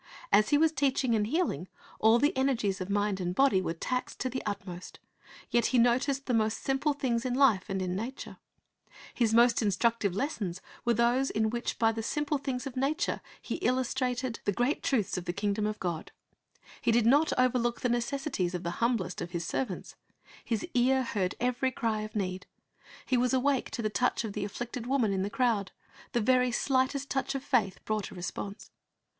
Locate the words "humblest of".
18.83-19.29